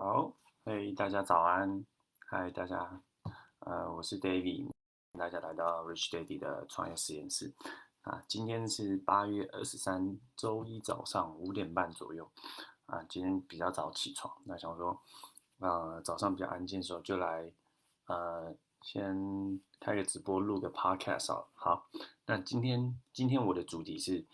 [0.00, 0.32] 好，
[0.64, 1.84] 嘿，大家早安，
[2.28, 3.02] 嗨，大家，
[3.58, 4.70] 呃，我是 David，
[5.18, 7.52] 大家来到 Rich Daddy 的创业实验室
[8.02, 8.22] 啊。
[8.28, 12.30] 今天是八月二十三，周一早上五点半左右
[12.86, 13.02] 啊。
[13.08, 15.02] 今天比较早起床，那想说，
[15.58, 17.52] 呃，早上比较安静的时候就来，
[18.06, 21.44] 呃，先开个直播，录个 Podcast 啊。
[21.54, 21.88] 好，
[22.24, 24.24] 那今天今天我的主题是，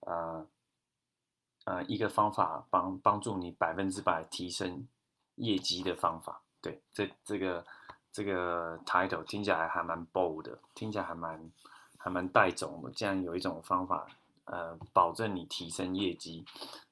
[0.00, 0.48] 呃，
[1.66, 4.88] 呃，一个方法帮帮助你百分之百提升。
[5.42, 7.66] 业绩的方法，对，这这个
[8.12, 11.50] 这个 title 听起来还蛮 bold 的，听起来还蛮
[11.98, 12.90] 还蛮带种的。
[12.92, 14.06] 这样有一种方法，
[14.44, 16.44] 呃，保证你提升业绩，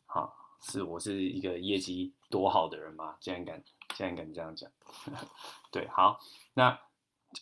[0.04, 3.16] 好，是我是一个业绩多好的人吗？
[3.20, 3.62] 竟然敢
[3.94, 4.68] 竟然敢这样讲，
[5.70, 6.18] 对，好，
[6.54, 6.76] 那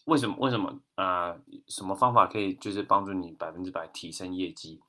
[0.05, 4.83] 为什么为什么呃，什么方法可以就是帮助你百分之百提升业绩？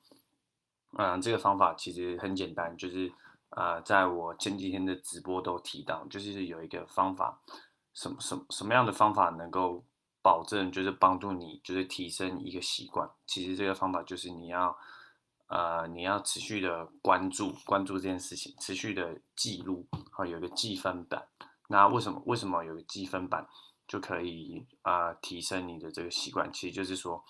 [0.98, 3.10] 嗯，这个方法其实很简单，就是。
[3.50, 7.40] 啊，在我前几天的直播都提到，就是有一个方法，
[7.92, 9.84] 什么什么什么样的方法能够
[10.22, 13.10] 保证，就是帮助你，就是提升一个习惯。
[13.26, 14.78] 其实这个方法就是你要，
[15.48, 21.26] 呃，你要持续的关注关注这件事情，持续的记录，好，有一个记分板。
[21.68, 23.48] 那为什么为什么有个记分板
[23.88, 26.52] 就可以啊提升你的这个习惯？
[26.52, 27.24] 其实就是说，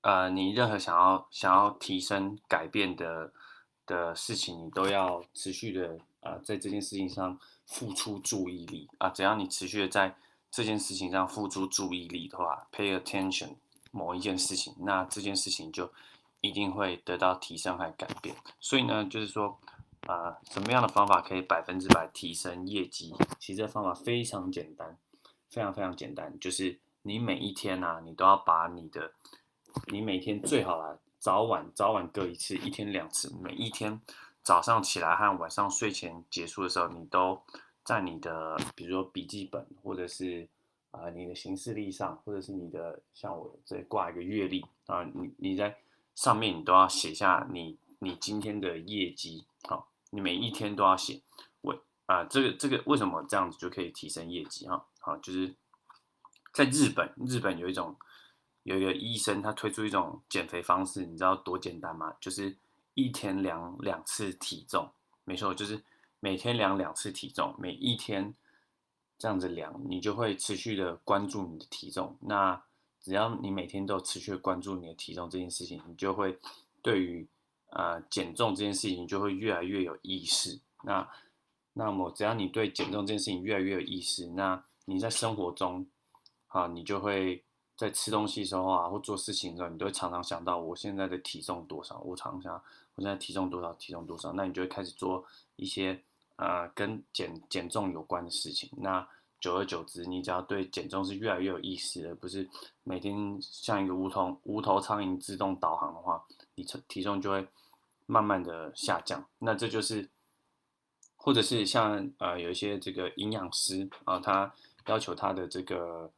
[0.00, 3.32] 呃，你任何想要想要提升改变的。
[3.86, 9.08] 的事情，你都要持续的啊，在这件事情上付出注意力啊。
[9.10, 10.16] 只要你持续的在
[10.50, 13.56] 这件事情上付出注意力的话，pay attention
[13.90, 15.90] 某一件事情，那这件事情就
[16.40, 18.36] 一定会得到提升和改变。
[18.60, 19.58] 所以呢，就是说
[20.06, 23.14] 啊，什么样的方法可以百分之百提升业绩？
[23.38, 24.96] 其实这方法非常简单，
[25.50, 29.12] 非常非常简单，就是你每一天呢，你都要把你的，
[29.88, 30.98] 你每天最好啊。
[31.24, 33.34] 早晚早晚各一次，一天两次。
[33.40, 33.98] 每一天
[34.42, 37.42] 早上起来和晚上睡前结束的时候，你都
[37.82, 40.46] 在你的，比如说笔记本，或者是
[40.90, 45.74] 啊你的行事历上，或者是你的像我这挂一个月历啊，你你在
[46.14, 51.22] 上面你都要写下你你今天的业绩，好，你每一天都要写。
[51.62, 54.84] 为啊这个这个为什么这样子就可以提升业绩哈？
[55.00, 55.54] 好，就是
[56.52, 57.96] 在日本，日本有一种。
[58.64, 62.14] 有一个医生，他推出一种减肥方式，你知道多简单吗？
[62.18, 62.56] 就是
[62.94, 64.90] 一天量两次体重，
[65.24, 65.82] 没错，就是
[66.18, 68.34] 每天量两次体重，每一天
[69.18, 72.16] 这样子量，你就会持续的关注你的体重。
[72.20, 72.62] 那
[73.02, 76.38] 只要你每天都持续关注你的体重这件事情，你就会
[76.80, 77.28] 对于
[77.68, 80.58] 呃减重这件事情就会越来越有意识。
[80.84, 81.06] 那
[81.74, 85.86] 那么只要你对减重这件事情越来越有意识，那你在生活中
[86.46, 87.44] 啊，你就会。
[87.76, 91.98] 在吃东西的时候啊，或做事情的时候，你都会常常想到我现在的体重多少。
[92.00, 92.54] 我常想，
[92.94, 94.32] 我现在体重多少，体重多少。
[94.32, 95.24] 那你就会开始做
[95.56, 96.00] 一些
[96.36, 98.70] 呃跟减减重有关的事情。
[98.76, 99.04] 那
[99.40, 102.48] 久而久之，你只要对减重是越来越有意识，而不是
[102.84, 106.24] 每天像一个无头无头苍蝇自动导航的话，
[106.54, 107.46] 你体体重就会
[108.06, 109.26] 慢慢的下降。
[109.40, 110.08] 那这就是，
[111.16, 114.54] 或者是像呃有一些这个营养师啊，他
[114.86, 116.12] 要求他的这个。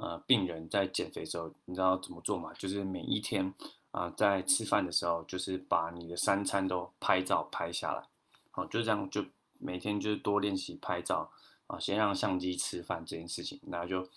[0.00, 2.54] 呃，病人在减肥的时候，你知道怎么做吗？
[2.54, 3.52] 就是每一天
[3.90, 8.02] 啊，在吃饭的时候，就是把你的三餐都拍照拍下来，
[8.50, 9.22] 好，就这样，就
[9.58, 11.30] 每天就是多练习拍照
[11.66, 14.08] 啊，先让相机吃饭这件事情，那就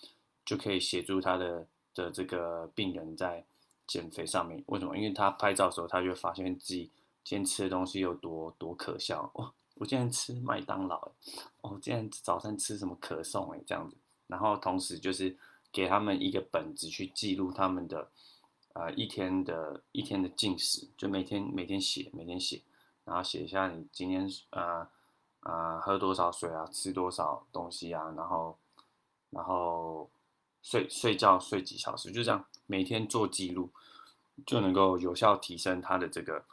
[0.46, 3.44] 就可以协助他的的这个病人在
[3.86, 4.64] 减肥上面。
[4.68, 4.96] 为什么？
[4.96, 6.90] 因为他拍照的时候，他就发现自己
[7.22, 11.10] 今天吃的东西有多多可笑哦，我今天吃麦当劳，
[11.60, 13.94] 哦，今天早餐吃什么可颂哎，这样子，
[14.28, 15.36] 然后同时就是。
[15.74, 18.08] 给他们一个本子去记录他们的，
[18.74, 22.62] 呃，一天的一天的进食，就每天每天写，每天写，
[23.04, 24.86] 然后写一下你今天呃
[25.40, 28.56] 呃喝多少水啊，吃多少东西啊，然后
[29.30, 30.08] 然后
[30.62, 33.68] 睡睡觉睡几小时，就这样每天做记录，
[34.46, 36.44] 就能够有效提升他的这个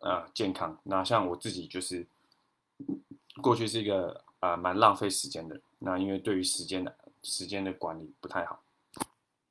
[0.00, 0.76] 呃健康。
[0.82, 2.04] 那像我自己就是
[3.40, 6.92] 过去是一个呃蛮浪费时间的，那因为对于时间的。
[7.26, 8.60] 时间的管理不太好，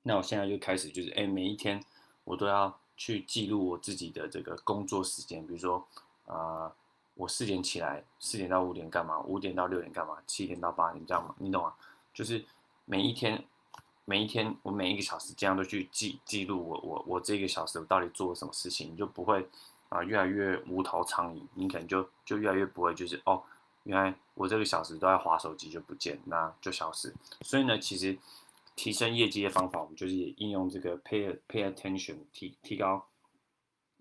[0.03, 1.83] 那我现在就开始就是，哎，每一天
[2.23, 5.85] 我都要去记录我自己的这个工作时间，比如说，
[6.25, 6.71] 啊，
[7.15, 9.19] 我四点起来，四点到五点干嘛？
[9.19, 10.17] 五点到六点干嘛？
[10.25, 11.35] 七点到八点这样吗？
[11.37, 11.73] 你懂吗？
[12.13, 12.43] 就是
[12.85, 13.43] 每一天，
[14.05, 19.45] 每一天我每一个小时这样都去记记录我我我这个小时我到底做了什么事情，你就不会
[19.89, 23.43] 啊越来越无头苍蝇，你可能就就越来越不会就是哦。
[23.85, 27.13] 原来我这个小时都在划手机就不见，那就消失。
[27.41, 28.17] 所以呢，其实
[28.75, 33.05] 提升业绩的方法，我们就是也应用这个 pay pay attention 提提高，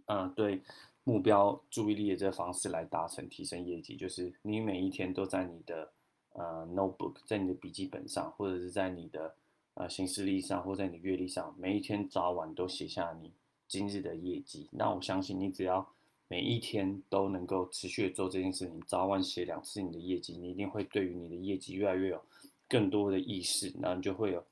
[0.06, 0.60] 嗯，对
[1.04, 5.92] 目标注意力的这个方式来达成提升业绩，就是你每一天都在你的
[6.32, 9.34] 呃 notebook，在你的笔记本上，或者是在你的
[9.74, 13.30] 呃行事历上，或在你月历上，每一天早晚都写下你
[13.68, 14.66] 今日的业绩。
[14.72, 15.86] 那我相信你只要
[16.28, 22.22] 每一天都能够持续的做这件事情，早晚写两次你的业绩，你一定会对于你的业绩越来越有
[22.68, 24.44] 更多的意识，然后你就会有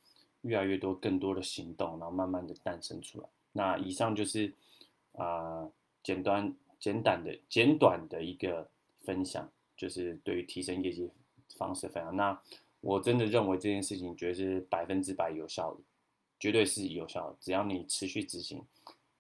[0.43, 3.29] 越来越多更多的行动，然后慢慢的诞生出来。
[3.53, 4.53] 那以上就是
[5.13, 5.71] 啊。
[6.05, 8.69] 简短、简短的、简短的一个
[9.05, 11.09] 分享，就是对于提升业绩
[11.57, 12.17] 方式分享。
[12.17, 12.37] 那
[12.81, 15.81] 我真的认为这件事情绝对是百分之百有效的，
[16.41, 17.37] 绝对是有效的。
[17.41, 18.61] 只要你持续执行，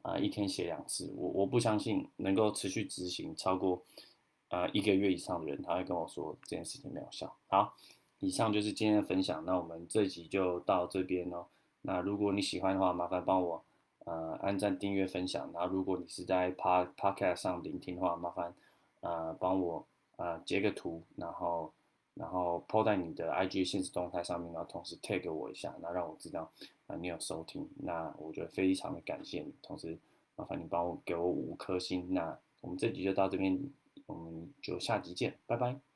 [0.02, 3.82] 啊，一天写两次，我我不相信能够持续执行超过
[4.49, 7.34] 啊一个月以上的人，他会跟我说这件事情没有效。
[7.49, 7.75] 好，
[8.20, 9.44] 以上就是今天的分享。
[9.44, 11.46] 那我们这集就到这边哦。
[11.82, 13.64] 那如果你喜欢的话，麻烦帮我。
[14.04, 15.49] 呃，按赞、订阅、分享。
[15.54, 18.52] 然后，如果你是在 Pod Podcast 上聆听的话，麻烦
[18.99, 21.72] 呃帮我呃截个图，然后
[22.14, 26.50] 然后抛在你的 IG 现实动态上面，然后同时 tag 我一下，那让我知道
[26.87, 27.69] 啊你有收听。
[27.76, 29.99] 那我觉得非常的感谢你，同时
[30.37, 32.06] 麻烦你帮我给我五颗星。
[32.12, 33.59] 那我们这集就到这边，
[34.06, 35.91] 我们就下集见，拜拜。